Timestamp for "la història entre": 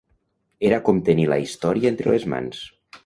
1.33-2.13